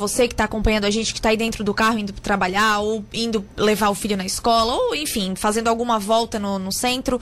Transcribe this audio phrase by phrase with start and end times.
[0.00, 3.04] você que está acompanhando a gente, que está aí dentro do carro indo trabalhar, ou
[3.12, 7.20] indo levar o filho na escola, ou enfim, fazendo alguma volta no, no centro,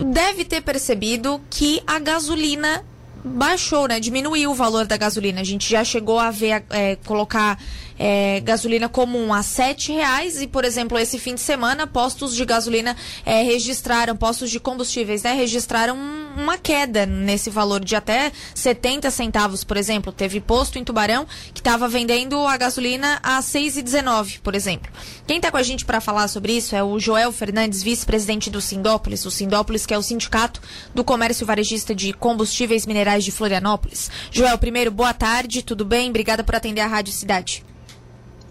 [0.00, 2.84] deve ter percebido que a gasolina
[3.24, 4.00] baixou, né?
[4.00, 5.40] Diminuiu o valor da gasolina.
[5.40, 7.58] A gente já chegou a ver, é, colocar
[7.98, 12.44] é, gasolina comum a sete reais e, por exemplo, esse fim de semana, postos de
[12.44, 12.96] gasolina
[13.26, 15.98] é, registraram, postos de combustíveis, né, registraram
[16.36, 20.12] uma queda nesse valor de até 70 centavos, por exemplo.
[20.12, 24.90] Teve posto em Tubarão que estava vendendo a gasolina a 6,19, por exemplo.
[25.26, 28.60] Quem está com a gente para falar sobre isso é o Joel Fernandes, vice-presidente do
[28.60, 30.60] Sindópolis, o Sindópolis que é o sindicato
[30.94, 34.10] do comércio varejista de combustíveis minerais de Florianópolis.
[34.30, 36.10] Joel, primeiro, boa tarde, tudo bem?
[36.10, 37.64] Obrigada por atender a Rádio Cidade.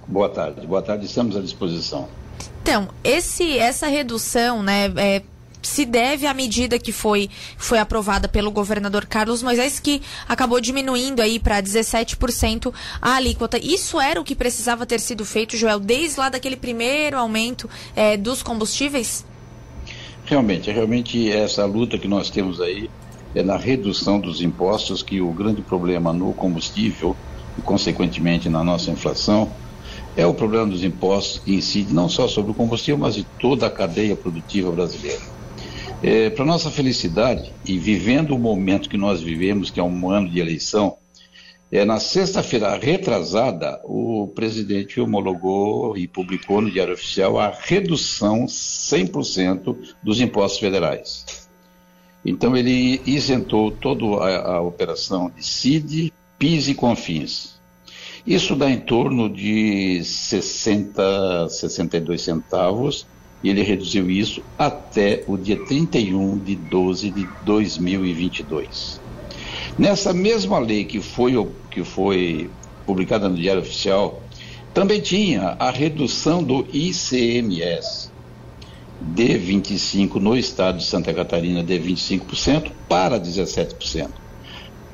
[0.07, 0.65] Boa tarde.
[0.65, 2.07] Boa tarde, estamos à disposição.
[2.61, 5.21] Então, esse, essa redução, né, é,
[5.61, 11.21] se deve à medida que foi, foi aprovada pelo governador Carlos Moisés, que acabou diminuindo
[11.21, 13.57] aí para 17% a alíquota.
[13.57, 18.15] Isso era o que precisava ter sido feito, Joel, desde lá daquele primeiro aumento é,
[18.15, 19.25] dos combustíveis?
[20.25, 22.89] Realmente, realmente essa luta que nós temos aí
[23.37, 27.15] é na redução dos impostos, que o grande problema no combustível
[27.57, 29.51] e, consequentemente, na nossa inflação,
[30.15, 33.67] é o problema dos impostos que incide não só sobre o combustível, mas de toda
[33.67, 35.21] a cadeia produtiva brasileira.
[36.01, 40.29] É, Para nossa felicidade, e vivendo o momento que nós vivemos, que é um ano
[40.29, 40.97] de eleição,
[41.71, 49.77] é, na sexta-feira retrasada, o presidente homologou e publicou no Diário Oficial a redução 100%
[50.01, 51.46] dos impostos federais.
[52.27, 57.55] Então, ele isentou toda a, a operação de CID, PIS e CONFINS.
[58.25, 63.07] Isso dá em torno de 60, 62 centavos
[63.41, 68.99] e ele reduziu isso até o dia 31 de 12 de 2022.
[69.79, 71.33] Nessa mesma lei que foi,
[71.71, 72.49] que foi
[72.85, 74.21] publicada no Diário Oficial,
[74.73, 78.06] também tinha a redução do ICMS
[78.99, 84.09] de 25 no estado de Santa Catarina de 25% para 17%.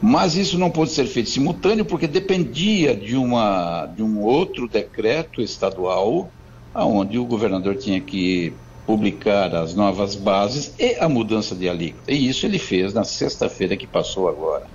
[0.02, 5.41] Mas isso não pôde ser feito simultâneo porque dependia de, uma, de um outro decreto
[5.41, 6.30] estadual,
[6.75, 8.53] onde o governador tinha que
[8.86, 12.12] publicar as novas bases e a mudança de alíquota.
[12.12, 14.68] E isso ele fez na sexta-feira que passou agora.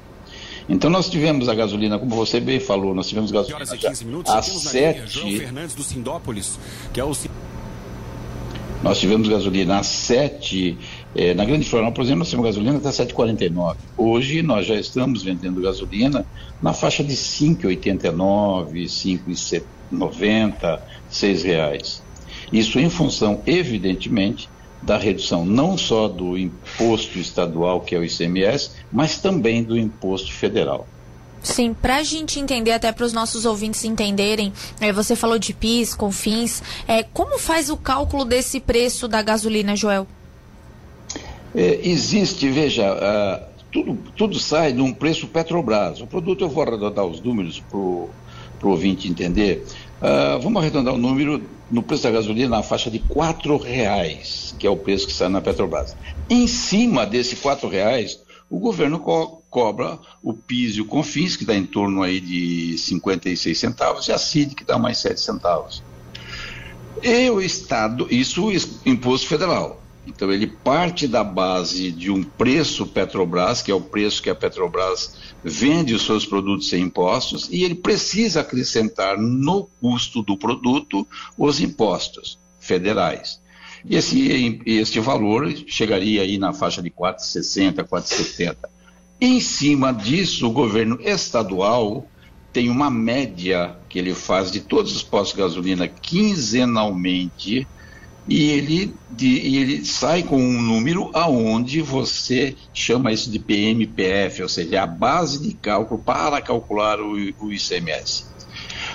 [0.66, 3.62] Então nós tivemos a gasolina, como você bem falou, nós tivemos gasolina
[4.26, 5.38] a 7...
[5.38, 6.58] Fernandes do Sindópolis,
[6.92, 7.12] que é o...
[8.88, 10.78] Nós tivemos gasolina a 7
[11.14, 13.76] é, na Grande Florianópolis, por exemplo, nós temos gasolina até 7,49.
[13.98, 16.24] Hoje nós já estamos vendendo gasolina
[16.62, 18.86] na faixa de 5,89,
[19.90, 22.02] 5,90, 6 reais.
[22.50, 24.48] Isso em função, evidentemente,
[24.82, 30.32] da redução não só do imposto estadual, que é o ICMS, mas também do imposto
[30.32, 30.88] federal.
[31.42, 35.54] Sim, para a gente entender, até para os nossos ouvintes entenderem, é, você falou de
[35.54, 40.06] PIS, CONFINS, é, como faz o cálculo desse preço da gasolina, Joel?
[41.54, 46.00] É, existe, veja, uh, tudo, tudo sai de um preço Petrobras.
[46.00, 48.10] O produto, eu vou arredondar os números para o
[48.62, 49.64] ouvinte entender.
[50.00, 54.66] Uh, vamos arredondar o número no preço da gasolina na faixa de R$ reais, que
[54.66, 55.96] é o preço que sai na Petrobras.
[56.28, 61.44] Em cima desse R$ reais, o governo co cobra o PIS e o CONFINS, que
[61.44, 65.82] dá em torno aí de 56 centavos, e a CID, que dá mais 7 centavos.
[67.02, 68.50] E o Estado, isso
[68.84, 69.82] imposto federal.
[70.06, 74.34] Então ele parte da base de um preço Petrobras, que é o preço que a
[74.34, 75.14] Petrobras
[75.44, 81.60] vende os seus produtos sem impostos, e ele precisa acrescentar no custo do produto os
[81.60, 83.40] impostos federais.
[83.84, 88.56] E esse, esse valor chegaria aí na faixa de 4,60, 4,70.
[89.20, 92.06] Em cima disso, o governo estadual
[92.52, 97.66] tem uma média que ele faz de todos os postos de gasolina quinzenalmente
[98.28, 104.42] e ele, de, e ele sai com um número aonde você chama isso de PMPF,
[104.42, 108.26] ou seja, a base de cálculo para calcular o, o ICMS.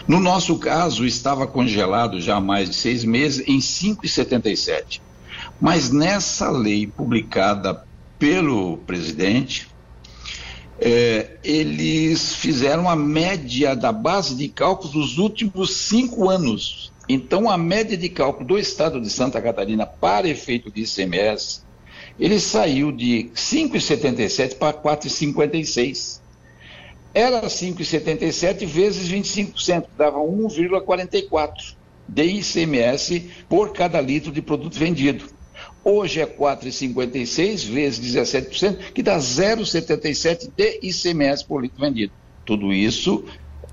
[0.08, 5.02] No nosso caso, estava congelado já há mais de seis meses em 5,77.
[5.60, 7.84] Mas nessa lei publicada
[8.20, 9.73] pelo presidente,
[10.86, 16.92] é, eles fizeram a média da base de cálculo dos últimos cinco anos.
[17.08, 21.62] Então, a média de cálculo do estado de Santa Catarina para efeito de ICMS,
[22.20, 26.20] ele saiu de 5,77 para 4,56.
[27.14, 31.76] Era 5,77 vezes 25%, dava 1,44
[32.10, 35.33] de ICMS por cada litro de produto vendido.
[35.84, 42.14] Hoje é 4,56 vezes 17%, que dá 0,77 de ICMS por litro vendido.
[42.46, 43.26] Tudo isso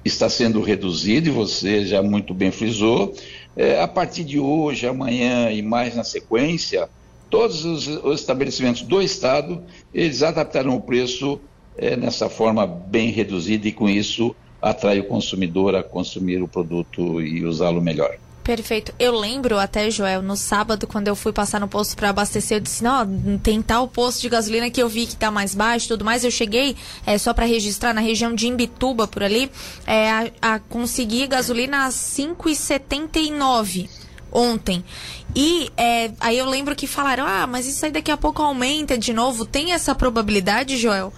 [0.05, 3.15] está sendo reduzido, e você já muito bem frisou.
[3.57, 6.89] É, a partir de hoje, amanhã e mais na sequência,
[7.29, 9.62] todos os, os estabelecimentos do Estado,
[9.95, 11.41] eles adaptarão o preço
[11.77, 17.21] é, nessa forma bem reduzida e com isso atrai o consumidor a consumir o produto
[17.21, 18.17] e usá-lo melhor.
[18.50, 18.93] Perfeito.
[18.99, 22.61] Eu lembro até, Joel, no sábado, quando eu fui passar no posto para abastecer, eu
[22.61, 26.05] disse, não, tem tal posto de gasolina que eu vi que está mais baixo tudo
[26.05, 26.25] mais.
[26.25, 26.76] Eu cheguei,
[27.06, 29.49] é, só para registrar, na região de Imbituba, por ali,
[29.87, 33.88] é, a, a conseguir gasolina a 5,79
[34.32, 34.85] ontem.
[35.32, 38.99] E é, aí eu lembro que falaram, ah, mas isso aí daqui a pouco aumenta
[38.99, 39.47] de novo.
[39.47, 41.12] Tem essa probabilidade, Joel?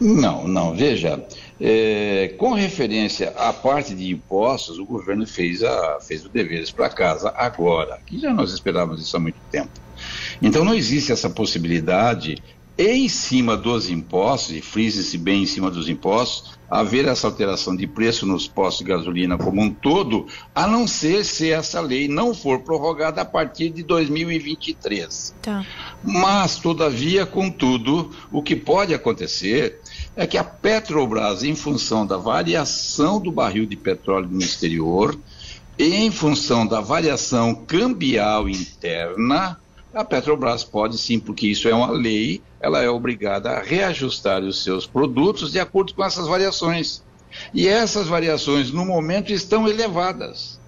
[0.00, 0.74] Não, não.
[0.74, 1.22] Veja,
[1.60, 6.88] é, com referência à parte de impostos, o governo fez, a, fez o deveres para
[6.88, 9.70] casa agora, que já nós esperávamos isso há muito tempo.
[10.40, 12.40] Então não existe essa possibilidade
[12.78, 17.88] em cima dos impostos, e frise-se bem em cima dos impostos, haver essa alteração de
[17.88, 22.32] preço nos postos de gasolina como um todo, a não ser se essa lei não
[22.32, 25.34] for prorrogada a partir de 2023.
[25.42, 25.66] Tá.
[26.04, 29.80] Mas, todavia, contudo, o que pode acontecer
[30.18, 35.16] é que a Petrobras, em função da variação do barril de petróleo no exterior,
[35.78, 39.60] em função da variação cambial interna,
[39.94, 44.64] a Petrobras pode sim, porque isso é uma lei, ela é obrigada a reajustar os
[44.64, 47.00] seus produtos de acordo com essas variações.
[47.54, 50.58] E essas variações, no momento, estão elevadas.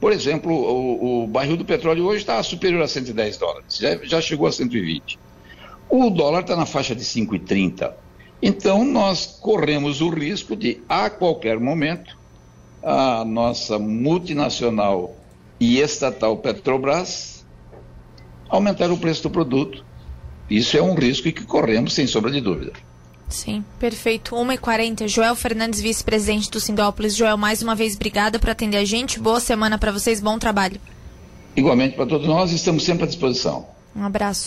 [0.00, 4.20] Por exemplo, o, o barril do petróleo hoje está superior a 110 dólares, já, já
[4.20, 5.18] chegou a 120.
[5.88, 8.05] O dólar está na faixa de 5,30.
[8.40, 12.16] Então, nós corremos o risco de, a qualquer momento,
[12.82, 15.14] a nossa multinacional
[15.58, 17.36] e estatal Petrobras
[18.48, 19.84] aumentar o preço do produto.
[20.48, 22.72] Isso é um risco que corremos, sem sombra de dúvida.
[23.28, 24.36] Sim, perfeito.
[24.36, 27.16] 1h40, Joel Fernandes, vice-presidente do Sindópolis.
[27.16, 29.18] Joel, mais uma vez, obrigada por atender a gente.
[29.18, 30.80] Boa semana para vocês, bom trabalho.
[31.56, 33.66] Igualmente para todos nós, estamos sempre à disposição.
[33.96, 34.44] Um abraço.